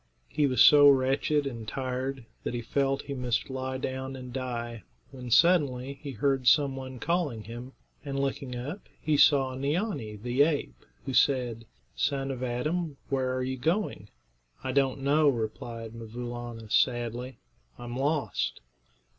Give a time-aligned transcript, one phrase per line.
[0.29, 4.81] He was so wretched and tired that he felt he must lie down and die,
[5.11, 10.41] when suddenly he heard some one calling him, and looking up he saw Neeanee, the
[10.41, 14.09] ape, who said, "Son of Adam, where are you going?"
[14.63, 17.37] "I don't know," replied 'Mvoo Laana, sadly;
[17.77, 18.59] "I'm lost."